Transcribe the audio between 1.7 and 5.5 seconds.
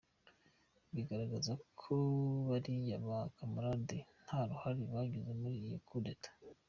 ko baliya ba camarade nta ruhali bagize